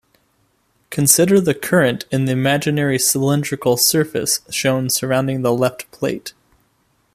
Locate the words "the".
1.39-1.53, 2.25-2.31, 5.43-5.53